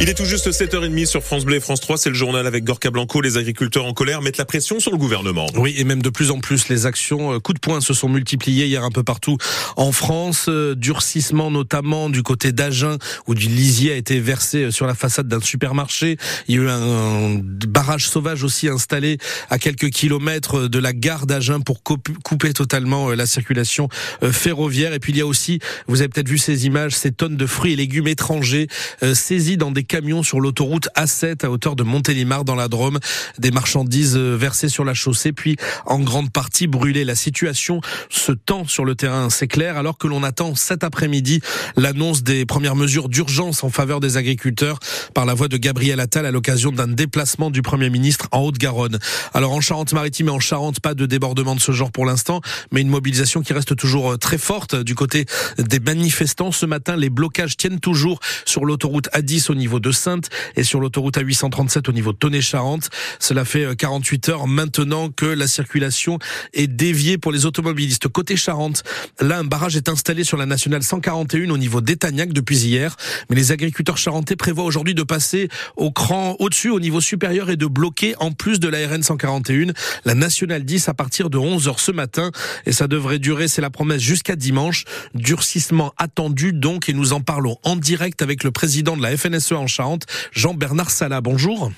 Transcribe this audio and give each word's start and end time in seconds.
Il 0.00 0.08
est 0.08 0.14
tout 0.14 0.24
juste 0.24 0.48
7h30 0.48 1.06
sur 1.06 1.24
France 1.24 1.44
Bleu 1.44 1.56
et 1.56 1.60
France 1.60 1.80
3, 1.80 1.98
c'est 1.98 2.08
le 2.08 2.14
journal 2.14 2.46
avec 2.46 2.62
Gorka 2.62 2.88
Blanco. 2.88 3.20
Les 3.20 3.36
agriculteurs 3.36 3.84
en 3.84 3.92
colère 3.92 4.22
mettent 4.22 4.36
la 4.36 4.44
pression 4.44 4.78
sur 4.78 4.92
le 4.92 4.96
gouvernement. 4.96 5.46
Oui, 5.56 5.74
et 5.76 5.82
même 5.82 6.02
de 6.02 6.08
plus 6.08 6.30
en 6.30 6.38
plus, 6.38 6.68
les 6.68 6.86
actions 6.86 7.34
euh, 7.34 7.40
coup 7.40 7.52
de 7.52 7.58
poing 7.58 7.80
se 7.80 7.92
sont 7.94 8.08
multipliées 8.08 8.66
hier 8.66 8.84
un 8.84 8.92
peu 8.92 9.02
partout 9.02 9.38
en 9.76 9.90
France. 9.90 10.46
Euh, 10.48 10.76
durcissement 10.76 11.50
notamment 11.50 12.10
du 12.10 12.22
côté 12.22 12.52
d'Agen, 12.52 12.98
où 13.26 13.34
du 13.34 13.48
lisier 13.48 13.90
a 13.90 13.96
été 13.96 14.20
versé 14.20 14.64
euh, 14.64 14.70
sur 14.70 14.86
la 14.86 14.94
façade 14.94 15.26
d'un 15.26 15.40
supermarché. 15.40 16.16
Il 16.46 16.54
y 16.54 16.58
a 16.58 16.62
eu 16.62 16.68
un 16.68 17.40
barrage 17.42 18.08
sauvage 18.08 18.44
aussi 18.44 18.68
installé 18.68 19.18
à 19.50 19.58
quelques 19.58 19.90
kilomètres 19.90 20.68
de 20.68 20.78
la 20.78 20.92
gare 20.92 21.26
d'Agen 21.26 21.60
pour 21.60 21.82
couper 21.82 22.52
totalement 22.52 23.10
la 23.10 23.26
circulation 23.26 23.88
ferroviaire. 24.30 24.92
Et 24.92 25.00
puis 25.00 25.12
il 25.12 25.18
y 25.18 25.22
a 25.22 25.26
aussi, 25.26 25.58
vous 25.88 26.02
avez 26.02 26.08
peut-être 26.08 26.28
vu 26.28 26.38
ces 26.38 26.66
images, 26.66 26.94
ces 26.94 27.10
tonnes 27.10 27.36
de 27.36 27.46
fruits 27.46 27.72
et 27.72 27.76
légumes 27.76 28.06
étrangers 28.06 28.68
saisis 29.14 29.56
dans 29.56 29.72
des 29.72 29.87
camions 29.88 30.22
sur 30.22 30.40
l'autoroute 30.40 30.88
A7 30.94 31.44
à 31.44 31.50
hauteur 31.50 31.74
de 31.74 31.82
Montélimar 31.82 32.44
dans 32.44 32.54
la 32.54 32.68
Drôme. 32.68 33.00
Des 33.38 33.50
marchandises 33.50 34.16
euh, 34.16 34.36
versées 34.36 34.68
sur 34.68 34.84
la 34.84 34.94
chaussée 34.94 35.32
puis 35.32 35.56
en 35.86 35.98
grande 35.98 36.30
partie 36.30 36.68
brûlées. 36.68 37.04
La 37.04 37.16
situation 37.16 37.80
se 38.08 38.30
tend 38.32 38.66
sur 38.66 38.84
le 38.84 38.94
terrain, 38.94 39.30
c'est 39.30 39.48
clair, 39.48 39.76
alors 39.76 39.98
que 39.98 40.06
l'on 40.06 40.22
attend 40.22 40.54
cet 40.54 40.84
après-midi 40.84 41.40
l'annonce 41.76 42.22
des 42.22 42.46
premières 42.46 42.76
mesures 42.76 43.08
d'urgence 43.08 43.64
en 43.64 43.70
faveur 43.70 44.00
des 44.00 44.16
agriculteurs 44.16 44.78
par 45.14 45.26
la 45.26 45.34
voix 45.34 45.48
de 45.48 45.56
Gabriel 45.56 46.00
Attal 46.00 46.26
à 46.26 46.30
l'occasion 46.30 46.70
d'un 46.70 46.86
déplacement 46.86 47.50
du 47.50 47.62
Premier 47.62 47.90
ministre 47.90 48.28
en 48.30 48.40
Haute-Garonne. 48.42 48.98
Alors 49.32 49.52
en 49.52 49.60
Charente-Maritime 49.60 50.28
et 50.28 50.32
en 50.32 50.40
Charente, 50.40 50.80
pas 50.80 50.94
de 50.94 51.06
débordement 51.06 51.54
de 51.54 51.60
ce 51.60 51.72
genre 51.72 51.90
pour 51.90 52.04
l'instant, 52.04 52.42
mais 52.72 52.82
une 52.82 52.88
mobilisation 52.88 53.40
qui 53.42 53.54
reste 53.54 53.74
toujours 53.74 54.12
euh, 54.12 54.16
très 54.16 54.38
forte 54.38 54.76
du 54.76 54.94
côté 54.94 55.24
des 55.58 55.80
manifestants. 55.80 56.52
Ce 56.52 56.66
matin, 56.66 56.96
les 56.96 57.10
blocages 57.10 57.56
tiennent 57.56 57.80
toujours 57.80 58.20
sur 58.44 58.64
l'autoroute 58.64 59.08
A10 59.14 59.50
au 59.50 59.54
niveau 59.54 59.77
de 59.80 59.92
Sainte 59.92 60.28
et 60.56 60.64
sur 60.64 60.80
l'autoroute 60.80 61.18
A837 61.18 61.88
au 61.88 61.92
niveau 61.92 62.12
de 62.12 62.18
Tonnet-Charente. 62.18 62.90
Cela 63.18 63.44
fait 63.44 63.76
48 63.76 64.28
euh, 64.28 64.32
heures 64.32 64.46
maintenant 64.46 65.10
que 65.10 65.26
la 65.26 65.46
circulation 65.46 66.18
est 66.54 66.66
déviée 66.66 67.18
pour 67.18 67.32
les 67.32 67.46
automobilistes. 67.46 68.08
Côté 68.08 68.36
Charente, 68.36 68.82
là, 69.20 69.38
un 69.38 69.44
barrage 69.44 69.76
est 69.76 69.88
installé 69.88 70.24
sur 70.24 70.36
la 70.36 70.46
nationale 70.46 70.82
141 70.82 71.50
au 71.50 71.58
niveau 71.58 71.80
d'Etagnac 71.80 72.32
depuis 72.32 72.58
hier. 72.58 72.96
Mais 73.30 73.36
les 73.36 73.52
agriculteurs 73.52 73.98
charentais 73.98 74.36
prévoient 74.36 74.64
aujourd'hui 74.64 74.94
de 74.94 75.02
passer 75.02 75.48
au 75.76 75.90
cran 75.90 76.36
au-dessus, 76.38 76.70
au 76.70 76.80
niveau 76.80 77.00
supérieur 77.00 77.50
et 77.50 77.56
de 77.56 77.66
bloquer 77.66 78.14
en 78.18 78.32
plus 78.32 78.60
de 78.60 78.68
la 78.68 78.86
RN 78.86 79.02
141 79.02 79.72
la 80.04 80.14
nationale 80.14 80.64
10 80.64 80.88
à 80.88 80.94
partir 80.94 81.30
de 81.30 81.38
11 81.38 81.68
heures 81.68 81.80
ce 81.80 81.92
matin. 81.92 82.30
Et 82.66 82.72
ça 82.72 82.86
devrait 82.88 83.18
durer, 83.18 83.48
c'est 83.48 83.62
la 83.62 83.70
promesse, 83.70 84.02
jusqu'à 84.02 84.36
dimanche. 84.36 84.84
Durcissement 85.14 85.92
attendu 85.96 86.52
donc 86.52 86.88
et 86.88 86.92
nous 86.92 87.12
en 87.12 87.20
parlons 87.20 87.56
en 87.62 87.76
direct 87.76 88.22
avec 88.22 88.44
le 88.44 88.50
président 88.50 88.96
de 88.96 89.02
la 89.02 89.16
FNSE 89.16 89.52
en 89.52 89.66
Charente, 89.68 90.06
Jean-Bernard 90.32 90.90
Salah. 90.90 91.20
Bonjour. 91.20 91.70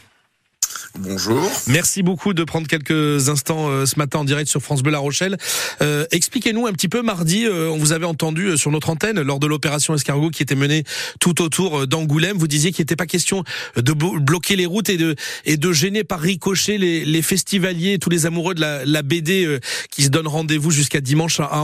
Bonjour. 0.98 1.50
Merci 1.68 2.02
beaucoup 2.02 2.34
de 2.34 2.42
prendre 2.42 2.66
quelques 2.66 3.28
instants 3.28 3.68
euh, 3.68 3.86
ce 3.86 3.96
matin 3.98 4.20
en 4.20 4.24
direct 4.24 4.50
sur 4.50 4.60
France 4.60 4.82
Bleu 4.82 4.90
La 4.90 4.98
Rochelle. 4.98 5.36
Euh, 5.82 6.04
expliquez-nous 6.10 6.66
un 6.66 6.72
petit 6.72 6.88
peu 6.88 7.02
mardi, 7.02 7.46
euh, 7.46 7.70
on 7.70 7.78
vous 7.78 7.92
avait 7.92 8.06
entendu 8.06 8.58
sur 8.58 8.70
notre 8.70 8.90
antenne 8.90 9.20
lors 9.20 9.38
de 9.38 9.46
l'opération 9.46 9.94
Escargot 9.94 10.30
qui 10.30 10.42
était 10.42 10.56
menée 10.56 10.84
tout 11.20 11.42
autour 11.42 11.86
d'Angoulême. 11.86 12.36
Vous 12.36 12.48
disiez 12.48 12.72
qu'il 12.72 12.82
n'était 12.82 12.96
pas 12.96 13.06
question 13.06 13.44
de 13.76 13.92
bloquer 13.92 14.56
les 14.56 14.66
routes 14.66 14.88
et 14.88 14.96
de 14.96 15.14
et 15.44 15.56
de 15.56 15.72
gêner 15.72 16.02
par 16.02 16.20
ricochet 16.20 16.76
les, 16.76 17.04
les 17.04 17.22
festivaliers, 17.22 17.98
tous 17.98 18.10
les 18.10 18.26
amoureux 18.26 18.54
de 18.54 18.60
la, 18.60 18.84
la 18.84 19.02
BD 19.02 19.58
qui 19.90 20.02
se 20.02 20.08
donnent 20.08 20.28
rendez-vous 20.28 20.70
jusqu'à 20.70 21.00
dimanche 21.00 21.40
à, 21.40 21.44
à 21.46 21.60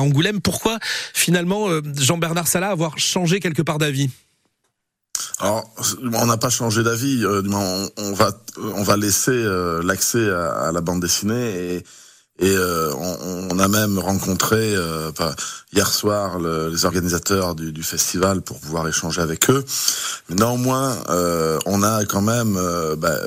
Angoulême. 0.00 0.40
Pourquoi 0.40 0.78
finalement 1.14 1.68
Jean-Bernard 1.96 2.46
Salah 2.46 2.70
avoir 2.70 2.98
changé 2.98 3.40
quelque 3.40 3.62
part 3.62 3.78
d'avis? 3.78 4.10
Alors, 5.40 5.64
on 6.12 6.26
n'a 6.26 6.36
pas 6.36 6.50
changé 6.50 6.82
d'avis. 6.82 7.24
Euh, 7.24 7.42
on, 7.96 8.12
va, 8.12 8.30
on 8.58 8.82
va 8.82 8.96
laisser 8.96 9.30
euh, 9.30 9.82
l'accès 9.82 10.28
à, 10.30 10.70
la 10.70 10.80
bande 10.82 11.00
dessinée 11.00 11.74
et, 11.74 11.76
et 12.40 12.56
euh, 12.56 12.92
on, 12.94 13.58
a 13.58 13.68
même 13.68 13.98
rencontré 13.98 14.74
hier 15.72 15.88
soir 15.88 16.38
les 16.38 16.84
organisateurs 16.84 17.54
du, 17.54 17.82
festival 17.82 18.42
pour 18.42 18.58
pouvoir 18.60 18.86
échanger 18.88 19.20
avec 19.20 19.50
eux. 19.50 19.64
Mais 20.28 20.36
néanmoins, 20.36 20.96
on 21.66 21.82
a 21.82 22.04
quand 22.06 22.22
même 22.22 22.58
bah, 22.96 23.18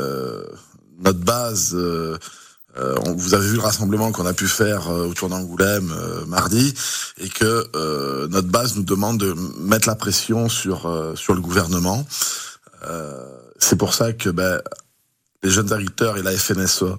notre 1.04 1.20
base 1.20 1.78
euh, 2.78 2.96
vous 3.16 3.36
avez 3.36 3.48
vu 3.48 3.56
le 3.56 3.62
rassemblement 3.62 4.12
qu'on 4.12 4.26
a 4.26 4.34
pu 4.34 4.48
faire 4.48 4.90
euh, 4.90 5.06
autour 5.06 5.30
d'Angoulême 5.30 5.94
euh, 5.96 6.26
mardi 6.26 6.74
et 7.18 7.30
que 7.30 8.28
notre 8.28 8.48
base 8.48 8.76
nous 8.76 8.84
demande 8.84 9.20
de 9.20 9.36
mettre 9.60 9.88
la 9.88 9.96
pression 9.96 10.50
sur 10.50 11.14
sur 11.16 11.34
le 11.36 11.42
gouvernement. 11.42 12.06
c'est 13.60 13.76
pour 13.76 13.94
ça 13.94 14.14
que 14.14 14.30
ben, 14.30 14.62
les 15.44 15.50
jeunes 15.50 15.72
agriculteurs 15.72 16.18
et 16.18 16.24
la 16.24 16.32
FNSEA, 16.32 16.98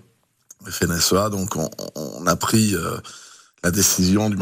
FNSEA 0.67 1.31
donc 1.31 1.57
on, 1.57 1.69
on 1.97 2.27
a 2.27 2.37
pris 2.37 2.77
la 3.63 3.71
décision 3.71 4.31
du 4.31 4.37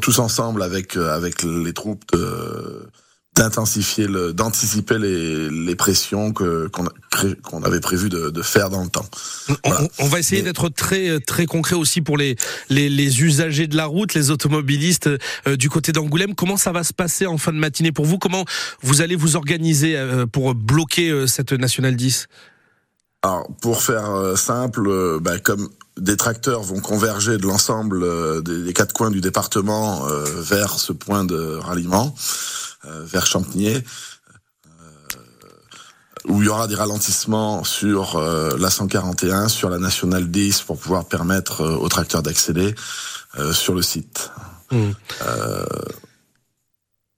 tous 0.00 0.18
ensemble 0.18 0.62
avec 0.62 0.96
avec 0.96 1.42
les 1.42 1.72
troupes 1.74 2.04
de 2.12 2.88
d'intensifier 3.34 4.06
le 4.06 4.32
d'anticiper 4.32 4.98
les, 4.98 5.50
les 5.50 5.74
pressions 5.74 6.32
que 6.32 6.68
qu'on 6.68 6.86
qu'on 7.42 7.62
avait 7.62 7.80
prévu 7.80 8.08
de, 8.08 8.30
de, 8.30 8.42
faire 8.42 8.70
dans 8.70 8.82
le 8.82 8.88
temps. 8.88 9.06
On, 9.98 10.08
va 10.08 10.18
essayer 10.18 10.42
d'être 10.42 10.68
très 10.68 11.20
très 11.20 11.46
concret 11.46 11.74
aussi 11.74 12.00
pour 12.00 12.16
les, 12.16 12.36
les, 12.68 12.88
les 12.88 13.22
usagers 13.22 13.66
de 13.66 13.76
la 13.76 13.86
route, 13.86 14.14
les 14.14 14.30
automobilistes 14.30 15.08
euh, 15.46 15.56
du 15.56 15.70
côté 15.70 15.92
d'Angoulême. 15.92 16.34
Comment 16.34 16.56
ça 16.56 16.72
va 16.72 16.84
se 16.84 16.92
passer 16.92 17.26
en 17.26 17.38
fin 17.38 17.52
de 17.52 17.58
matinée 17.58 17.92
pour 17.92 18.04
vous? 18.04 18.18
Comment 18.18 18.44
vous 18.82 19.00
allez 19.00 19.16
vous 19.16 19.36
organiser 19.36 19.96
euh, 19.96 20.26
pour 20.26 20.54
bloquer 20.54 21.10
euh, 21.10 21.26
cette 21.26 21.52
nationale 21.52 21.96
10 21.96 22.26
Alors 23.22 23.48
pour 23.60 23.82
faire 23.82 24.36
simple, 24.36 25.20
bah, 25.20 25.38
comme 25.38 25.68
des 25.98 26.16
tracteurs 26.16 26.62
vont 26.62 26.80
converger 26.80 27.38
de 27.38 27.46
l'ensemble 27.46 28.04
des, 28.42 28.72
quatre 28.72 28.92
coins 28.92 29.10
du 29.10 29.20
département 29.20 30.04
vers 30.40 30.78
ce 30.78 30.92
point 30.92 31.24
de 31.24 31.56
ralliement. 31.56 32.14
Euh, 32.86 33.04
vers 33.04 33.24
Champigny, 33.24 33.76
euh, 33.76 33.80
où 36.26 36.42
il 36.42 36.46
y 36.46 36.48
aura 36.48 36.66
des 36.66 36.74
ralentissements 36.74 37.64
sur 37.64 38.16
euh, 38.16 38.56
la 38.58 38.68
141, 38.68 39.48
sur 39.48 39.70
la 39.70 39.78
nationale 39.78 40.30
10 40.30 40.62
pour 40.62 40.78
pouvoir 40.78 41.06
permettre 41.06 41.64
aux 41.64 41.88
tracteurs 41.88 42.22
d'accéder 42.22 42.74
sur 43.52 43.74
le 43.74 43.82
site. 43.82 44.30
Mmh. 44.70 44.90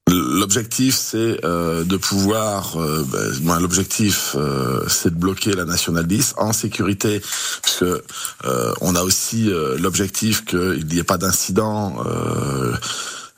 L'objectif, 0.08 0.96
c'est 0.96 1.42
de 1.42 1.96
pouvoir. 1.98 2.78
Ben, 3.42 3.58
l'objectif, 3.60 4.34
c'est 4.88 5.10
de 5.10 5.18
bloquer 5.18 5.52
la 5.52 5.66
nationale 5.66 6.06
10 6.06 6.36
en 6.38 6.54
sécurité, 6.54 7.20
puisque 7.62 7.84
on 8.80 8.94
a 8.94 9.02
aussi 9.02 9.50
l'objectif 9.78 10.46
qu'il 10.46 10.86
n'y 10.86 10.98
ait 10.98 11.04
pas 11.04 11.18
d'incident 11.18 12.02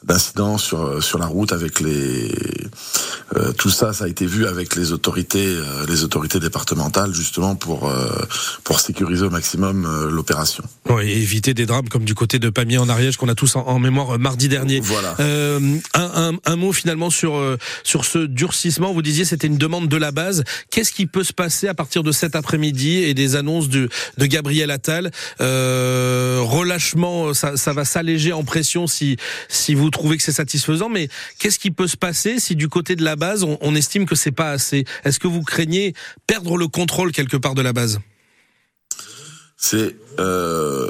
d'incidents 0.04 0.58
sur 0.58 1.02
sur 1.02 1.18
la 1.18 1.26
route 1.26 1.52
avec 1.52 1.80
les 1.80 2.32
euh, 3.36 3.52
tout 3.52 3.68
ça 3.68 3.92
ça 3.92 4.04
a 4.04 4.08
été 4.08 4.24
vu 4.24 4.46
avec 4.46 4.74
les 4.74 4.92
autorités 4.92 5.44
euh, 5.44 5.84
les 5.86 6.02
autorités 6.02 6.40
départementales 6.40 7.14
justement 7.14 7.56
pour 7.56 7.86
euh, 7.86 8.08
pour 8.64 8.80
sécuriser 8.80 9.26
au 9.26 9.30
maximum 9.30 9.86
l'opération. 10.10 10.64
Oui, 10.88 11.10
et 11.10 11.18
éviter 11.20 11.52
des 11.52 11.66
drames 11.66 11.88
comme 11.88 12.04
du 12.04 12.14
côté 12.14 12.38
de 12.38 12.48
Pamiers 12.48 12.78
en 12.78 12.88
Ariège 12.88 13.18
qu'on 13.18 13.28
a 13.28 13.34
tous 13.34 13.56
en, 13.56 13.78
mémoire 13.78 14.18
mardi 14.18 14.48
dernier. 14.48 14.80
Voilà. 14.80 15.14
Un, 15.18 15.78
un, 15.94 16.32
un, 16.44 16.56
mot 16.56 16.72
finalement 16.72 17.10
sur 17.10 17.38
sur 17.84 18.04
ce 18.04 18.18
durcissement. 18.18 18.92
Vous 18.92 19.02
disiez 19.02 19.24
c'était 19.24 19.46
une 19.46 19.58
demande 19.58 19.88
de 19.88 19.96
la 19.96 20.10
base. 20.10 20.44
Qu'est-ce 20.70 20.92
qui 20.92 21.06
peut 21.06 21.24
se 21.24 21.32
passer 21.32 21.68
à 21.68 21.74
partir 21.74 22.02
de 22.02 22.12
cet 22.12 22.34
après-midi 22.34 22.96
et 22.96 23.14
des 23.14 23.36
annonces 23.36 23.68
de 23.68 23.90
de 24.16 24.26
Gabriel 24.26 24.70
Attal? 24.70 25.10
Relâchement, 25.38 27.34
ça, 27.34 27.56
ça 27.56 27.72
va 27.72 27.84
s'alléger 27.84 28.32
en 28.32 28.44
pression 28.44 28.86
si 28.86 29.16
si 29.48 29.74
vous 29.74 29.90
trouvez 29.90 30.16
que 30.16 30.22
c'est 30.22 30.32
satisfaisant, 30.32 30.88
mais 30.88 31.08
qu'est-ce 31.38 31.58
qui 31.58 31.70
peut 31.70 31.88
se 31.88 31.96
passer 31.96 32.40
si 32.40 32.56
du 32.56 32.68
côté 32.68 32.96
de 32.96 33.04
la 33.04 33.17
base, 33.18 33.44
on, 33.44 33.74
estime 33.74 34.06
que 34.06 34.14
c'est 34.14 34.32
pas 34.32 34.50
assez 34.50 34.84
Est-ce 35.04 35.18
que 35.18 35.28
vous 35.28 35.42
craignez 35.42 35.94
perdre 36.26 36.56
le 36.56 36.68
contrôle 36.68 37.12
quelque 37.12 37.36
part 37.36 37.54
de 37.54 37.62
la 37.62 37.72
base? 37.74 38.00
C'est 39.56 39.96
euh, 40.18 40.88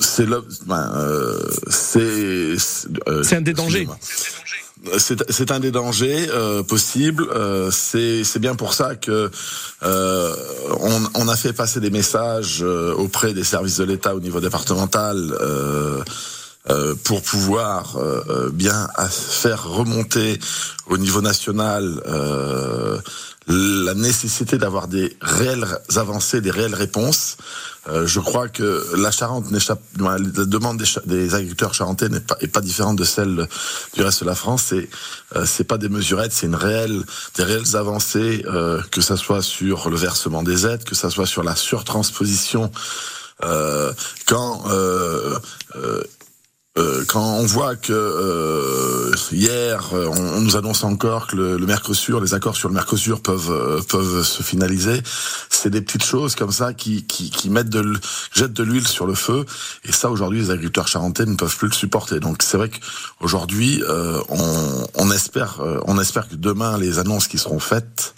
c'est 0.00 0.26
ben, 0.66 0.92
euh, 0.96 1.38
c'est 1.68 2.56
euh, 3.08 3.22
c'est 3.22 3.36
un 3.36 3.40
des 3.40 3.52
dangers. 3.52 3.86
C'est 4.98 5.50
un 5.50 5.60
des 5.60 5.72
dangers 5.72 6.28
euh, 6.30 6.62
possibles. 6.62 7.26
Euh, 7.34 7.70
c'est 7.70 8.38
bien 8.38 8.54
pour 8.54 8.74
ça 8.74 8.94
que 8.94 9.30
euh, 9.82 10.36
on, 10.80 11.02
on, 11.14 11.28
a 11.28 11.36
fait 11.36 11.52
passer 11.52 11.80
des 11.80 11.90
messages 11.90 12.62
auprès 12.62 13.32
des 13.34 13.44
services 13.44 13.78
de 13.78 13.84
l'État 13.84 14.14
au 14.14 14.20
niveau 14.20 14.40
départemental 14.40 15.34
pour 17.04 17.22
pouvoir 17.22 17.96
bien 18.52 18.88
faire 19.10 19.64
remonter 19.64 20.38
au 20.86 20.98
niveau 20.98 21.22
national 21.22 22.02
la 23.48 23.94
nécessité 23.94 24.58
d'avoir 24.58 24.88
des 24.88 25.16
réelles 25.22 25.66
avancées, 25.96 26.40
des 26.40 26.50
réelles 26.50 26.74
réponses. 26.74 27.38
Euh, 27.88 28.06
je 28.06 28.20
crois 28.20 28.48
que 28.48 28.86
la 28.96 29.10
Charente 29.10 29.50
n'échappe, 29.50 29.80
la 29.98 30.18
demande 30.18 30.82
des, 31.06 31.34
agriculteurs 31.34 31.72
charentais 31.72 32.10
n'est 32.10 32.20
pas, 32.20 32.36
pas 32.52 32.60
différente 32.60 32.96
de 32.96 33.04
celle 33.04 33.48
du 33.94 34.02
reste 34.02 34.20
de 34.20 34.26
la 34.26 34.34
France. 34.34 34.64
C'est 34.68 34.90
euh, 35.36 35.46
c'est 35.46 35.64
pas 35.64 35.78
des 35.78 35.88
mesurettes, 35.88 36.32
c'est 36.32 36.46
une 36.46 36.54
réelle, 36.54 37.02
des 37.36 37.44
réelles 37.44 37.76
avancées, 37.76 38.44
euh, 38.46 38.82
que 38.90 39.00
ça 39.00 39.16
soit 39.16 39.42
sur 39.42 39.88
le 39.88 39.96
versement 39.96 40.42
des 40.42 40.66
aides, 40.66 40.84
que 40.84 40.94
ça 40.94 41.08
soit 41.08 41.26
sur 41.26 41.42
la 41.42 41.56
surtransposition. 41.56 42.70
Euh, 43.44 43.92
quand 44.26 44.64
euh, 44.68 45.38
euh, 45.76 46.02
quand 47.06 47.22
on 47.22 47.46
voit 47.46 47.76
que 47.76 47.92
euh, 47.92 49.12
hier 49.32 49.90
euh, 49.92 50.06
on, 50.06 50.40
nous 50.40 50.56
annonce 50.56 50.84
encore 50.84 51.26
que 51.26 51.36
le, 51.36 51.58
Mercosur, 51.58 52.20
les 52.20 52.34
accords 52.34 52.56
sur 52.56 52.68
le 52.68 52.74
Mercosur 52.74 53.20
peuvent 53.20 53.84
peuvent 53.86 54.22
se 54.22 54.42
finaliser, 54.42 55.02
c'est 55.50 55.70
des 55.70 55.80
petites 55.80 56.04
choses 56.04 56.34
comme 56.34 56.52
ça 56.52 56.72
qui 56.74 57.04
qui, 57.04 57.30
qui 57.30 57.50
mettent 57.50 57.68
de 57.68 57.98
jettent 58.32 58.52
de 58.52 58.62
l'huile 58.62 58.86
sur 58.86 59.06
le 59.06 59.14
feu 59.14 59.44
et 59.84 59.92
ça 59.92 60.10
aujourd'hui 60.10 60.40
les 60.40 60.50
agriculteurs 60.50 60.88
charentais 60.88 61.26
ne 61.26 61.36
peuvent 61.36 61.56
plus 61.56 61.68
le 61.68 61.74
supporter. 61.74 62.20
Donc 62.20 62.42
c'est 62.42 62.56
vrai 62.56 62.70
qu'aujourd'hui 62.70 63.82
on, 64.28 64.86
on 64.94 65.10
espère 65.10 65.60
on 65.86 65.98
espère 65.98 66.28
que 66.28 66.36
demain 66.36 66.78
les 66.78 66.98
annonces 66.98 67.28
qui 67.28 67.38
seront 67.38 67.60
faites 67.60 68.14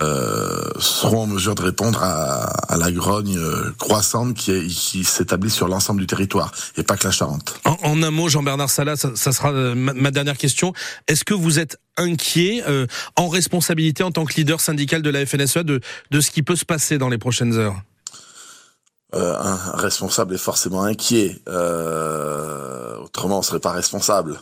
euh, 0.00 0.70
seront 0.78 1.24
en 1.24 1.26
mesure 1.26 1.54
de 1.54 1.62
répondre 1.62 2.02
à, 2.02 2.44
à 2.72 2.76
la 2.78 2.90
grogne 2.90 3.36
euh, 3.36 3.72
croissante 3.78 4.34
qui, 4.34 4.66
qui 4.68 5.04
s'établit 5.04 5.50
sur 5.50 5.68
l'ensemble 5.68 6.00
du 6.00 6.06
territoire 6.06 6.50
et 6.76 6.82
pas 6.82 6.96
que 6.96 7.04
la 7.04 7.10
Charente. 7.10 7.60
En, 7.64 8.02
un 8.02 8.10
mot, 8.10 8.28
Jean-Bernard 8.28 8.70
Salah, 8.70 8.96
ça, 8.96 9.10
ça 9.14 9.32
sera 9.32 9.52
euh, 9.52 9.74
ma, 9.74 10.10
dernière 10.10 10.38
question. 10.38 10.72
Est-ce 11.08 11.24
que 11.24 11.34
vous 11.34 11.58
êtes 11.58 11.78
inquiet 11.98 12.64
en 13.16 13.28
responsabilité 13.28 14.02
en 14.02 14.10
tant 14.10 14.24
que 14.24 14.34
leader 14.34 14.60
syndical 14.60 15.02
de 15.02 15.10
la 15.10 15.26
FNSEA 15.26 15.62
de, 15.62 15.80
de 16.10 16.20
ce 16.20 16.30
qui 16.30 16.42
peut 16.42 16.56
se 16.56 16.64
passer 16.64 16.96
dans 16.96 17.10
les 17.10 17.18
prochaines 17.18 17.52
heures? 17.54 17.76
Euh, 19.14 19.36
un 19.38 19.76
responsable 19.76 20.34
est 20.34 20.38
forcément 20.38 20.84
inquiet. 20.84 21.38
Euh, 21.46 22.96
autrement, 22.98 23.40
on 23.40 23.42
serait 23.42 23.60
pas 23.60 23.72
responsable. 23.72 24.40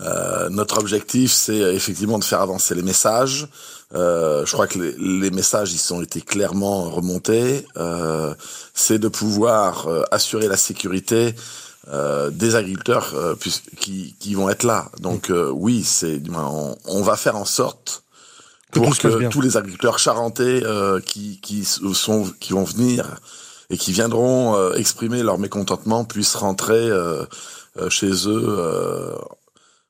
Euh, 0.00 0.48
notre 0.48 0.78
objectif, 0.78 1.32
c'est 1.32 1.74
effectivement 1.74 2.20
de 2.20 2.24
faire 2.24 2.40
avancer 2.40 2.74
les 2.76 2.82
messages. 2.82 3.48
Euh, 3.94 4.46
je 4.46 4.52
crois 4.52 4.66
que 4.66 4.78
les, 4.78 4.94
les, 4.98 5.30
messages, 5.30 5.72
ils 5.72 5.94
ont 5.94 6.00
été 6.00 6.20
clairement 6.20 6.90
remontés. 6.90 7.66
Euh, 7.76 8.34
c'est 8.74 8.98
de 8.98 9.08
pouvoir 9.08 9.86
euh, 9.86 10.02
assurer 10.10 10.48
la 10.48 10.56
sécurité 10.56 11.34
des 12.30 12.54
agriculteurs 12.54 13.12
qui, 13.80 14.14
qui, 14.20 14.34
vont 14.34 14.48
être 14.48 14.62
là. 14.62 14.88
Donc 15.00 15.32
oui, 15.50 15.82
c'est 15.82 16.22
on, 16.32 16.76
on, 16.84 17.02
va 17.02 17.16
faire 17.16 17.34
en 17.34 17.44
sorte 17.44 18.04
pour 18.70 18.96
que 18.96 19.28
tous 19.28 19.40
les 19.40 19.56
agriculteurs 19.56 19.98
charentais 19.98 20.62
qui, 21.04 21.40
qui 21.40 21.64
sont 21.64 22.32
qui 22.38 22.52
vont 22.52 22.62
venir 22.62 23.18
et 23.72 23.78
qui 23.78 23.90
viendront 23.90 24.54
euh, 24.54 24.74
exprimer 24.74 25.22
leur 25.22 25.38
mécontentement 25.38 26.04
puissent 26.04 26.36
rentrer 26.36 26.90
euh, 26.90 27.24
euh, 27.80 27.88
chez 27.88 28.28
eux 28.28 29.16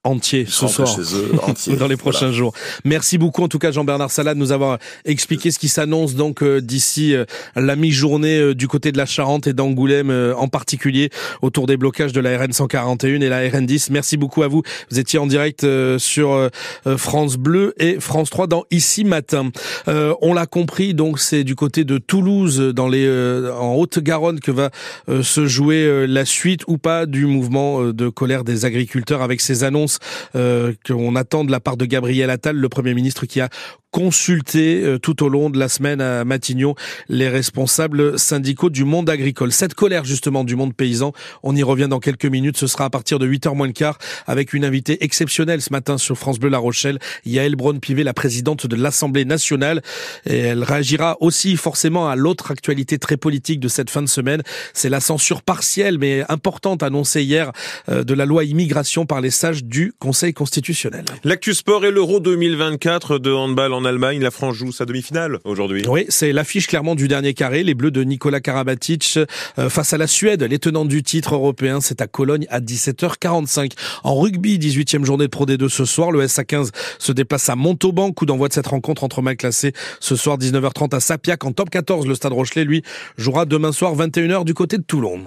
entier 0.04 0.46
ce 0.48 0.66
soir 0.66 0.96
eux, 0.98 1.76
dans 1.78 1.86
les 1.86 1.96
prochains 1.96 2.32
jours. 2.32 2.52
Merci 2.84 3.18
beaucoup 3.18 3.42
en 3.42 3.48
tout 3.48 3.58
cas 3.60 3.70
Jean-Bernard 3.70 4.10
Salat 4.10 4.34
de 4.34 4.38
nous 4.38 4.50
avoir 4.50 4.78
expliqué 5.04 5.50
ce 5.52 5.58
qui 5.58 5.68
s'annonce 5.68 6.14
donc 6.14 6.42
d'ici 6.42 7.14
la 7.54 7.76
mi-journée 7.76 8.54
du 8.54 8.66
côté 8.66 8.90
de 8.90 8.98
la 8.98 9.06
Charente 9.06 9.46
et 9.46 9.52
d'Angoulême 9.52 10.10
en 10.36 10.48
particulier 10.48 11.10
autour 11.40 11.66
des 11.66 11.76
blocages 11.76 12.12
de 12.12 12.20
la 12.20 12.36
RN 12.36 12.52
141 12.52 13.20
et 13.20 13.28
la 13.28 13.48
RN 13.48 13.64
10. 13.64 13.90
Merci 13.90 14.16
beaucoup 14.16 14.42
à 14.42 14.48
vous. 14.48 14.62
Vous 14.90 14.98
étiez 14.98 15.18
en 15.18 15.26
direct 15.26 15.64
sur 15.98 16.50
France 16.96 17.36
Bleu 17.36 17.74
et 17.78 18.00
France 18.00 18.30
3 18.30 18.48
dans 18.48 18.64
Ici 18.70 19.04
Matin. 19.04 19.50
on 19.86 20.34
l'a 20.34 20.46
compris 20.46 20.94
donc 20.94 21.20
c'est 21.20 21.44
du 21.44 21.54
côté 21.54 21.84
de 21.84 21.98
Toulouse 21.98 22.58
dans 22.74 22.88
les 22.88 23.08
en 23.56 23.74
Haute-Garonne 23.74 24.40
que 24.40 24.50
va 24.50 24.70
se 25.22 25.46
jouer 25.46 26.06
la 26.08 26.24
suite 26.24 26.62
ou 26.66 26.78
pas 26.78 27.06
du 27.06 27.26
mouvement 27.26 27.84
de 27.92 28.08
colère 28.08 28.42
des 28.42 28.64
agriculteurs 28.64 29.22
avec 29.22 29.40
ces 29.40 29.62
annonces 29.62 29.91
euh, 30.34 30.72
qu'on 30.86 31.16
attend 31.16 31.44
de 31.44 31.50
la 31.50 31.60
part 31.60 31.76
de 31.76 31.84
Gabriel 31.84 32.30
Attal, 32.30 32.56
le 32.56 32.68
Premier 32.68 32.94
ministre 32.94 33.26
qui 33.26 33.40
a 33.40 33.48
consulté 33.92 34.82
euh, 34.82 34.98
tout 34.98 35.22
au 35.22 35.28
long 35.28 35.50
de 35.50 35.58
la 35.58 35.68
semaine 35.68 36.00
à 36.00 36.24
Matignon 36.24 36.74
les 37.08 37.28
responsables 37.28 38.18
syndicaux 38.18 38.70
du 38.70 38.84
monde 38.84 39.08
agricole. 39.08 39.52
Cette 39.52 39.74
colère 39.74 40.04
justement 40.04 40.42
du 40.42 40.56
monde 40.56 40.74
paysan, 40.74 41.12
on 41.44 41.54
y 41.54 41.62
revient 41.62 41.88
dans 41.88 42.00
quelques 42.00 42.24
minutes, 42.24 42.56
ce 42.56 42.66
sera 42.66 42.86
à 42.86 42.90
partir 42.90 43.18
de 43.18 43.28
8h 43.28 43.54
moins 43.54 43.66
le 43.66 43.72
quart 43.72 43.98
avec 44.26 44.54
une 44.54 44.64
invitée 44.64 45.04
exceptionnelle 45.04 45.60
ce 45.60 45.72
matin 45.72 45.98
sur 45.98 46.16
France 46.16 46.40
Bleu 46.40 46.48
La 46.48 46.58
Rochelle, 46.58 46.98
Yael 47.24 47.54
Braun-Pivet, 47.54 48.02
la 48.02 48.14
présidente 48.14 48.66
de 48.66 48.76
l'Assemblée 48.76 49.24
nationale. 49.24 49.82
Et 50.26 50.38
elle 50.38 50.64
réagira 50.64 51.18
aussi 51.20 51.56
forcément 51.56 52.08
à 52.08 52.16
l'autre 52.16 52.50
actualité 52.50 52.98
très 52.98 53.18
politique 53.18 53.60
de 53.60 53.68
cette 53.68 53.90
fin 53.90 54.02
de 54.02 54.08
semaine, 54.08 54.42
c'est 54.72 54.88
la 54.88 55.00
censure 55.00 55.42
partielle 55.42 55.98
mais 55.98 56.24
importante 56.30 56.82
annoncée 56.82 57.22
hier 57.22 57.52
euh, 57.90 58.04
de 58.04 58.14
la 58.14 58.24
loi 58.24 58.44
immigration 58.44 59.04
par 59.04 59.20
les 59.20 59.30
sages 59.30 59.64
du 59.64 59.92
Conseil 59.98 60.32
constitutionnel. 60.32 61.04
L'actu 61.24 61.52
et 61.52 61.90
l'Euro 61.90 62.20
2024 62.20 63.18
de 63.18 63.30
handball 63.30 63.72
en 63.72 63.81
en 63.82 63.84
Allemagne. 63.84 64.20
La 64.20 64.30
France 64.30 64.56
joue 64.56 64.72
sa 64.72 64.84
demi-finale 64.84 65.38
aujourd'hui. 65.44 65.84
Oui, 65.88 66.06
c'est 66.08 66.32
l'affiche 66.32 66.68
clairement 66.68 66.94
du 66.94 67.08
dernier 67.08 67.34
carré. 67.34 67.64
Les 67.64 67.74
Bleus 67.74 67.90
de 67.90 68.04
Nicolas 68.04 68.40
Karabatic 68.40 69.18
euh, 69.58 69.68
face 69.68 69.92
à 69.92 69.98
la 69.98 70.06
Suède, 70.06 70.42
les 70.42 70.58
tenants 70.58 70.84
du 70.84 71.02
titre 71.02 71.34
européen. 71.34 71.80
C'est 71.80 72.00
à 72.00 72.06
Cologne 72.06 72.46
à 72.48 72.60
17h45. 72.60 73.72
En 74.04 74.14
rugby, 74.14 74.58
18e 74.58 75.04
journée 75.04 75.24
de 75.24 75.30
Pro 75.30 75.46
D2 75.46 75.68
ce 75.68 75.84
soir. 75.84 76.12
Le 76.12 76.24
SA15 76.24 76.70
se 76.98 77.12
déplace 77.12 77.48
à 77.48 77.56
Montauban. 77.56 78.12
Coup 78.12 78.26
d'envoi 78.26 78.48
de 78.48 78.52
cette 78.52 78.68
rencontre 78.68 79.04
entre 79.04 79.20
mal 79.20 79.36
classés 79.36 79.72
ce 80.00 80.14
soir 80.14 80.38
19h30 80.38 80.94
à 80.94 81.00
Sapiac. 81.00 81.44
En 81.44 81.52
top 81.52 81.70
14, 81.70 82.06
le 82.06 82.14
Stade 82.14 82.32
Rochelet, 82.32 82.64
lui, 82.64 82.82
jouera 83.16 83.44
demain 83.44 83.72
soir 83.72 83.96
21h 83.96 84.44
du 84.44 84.54
côté 84.54 84.78
de 84.78 84.84
Toulon. 84.84 85.20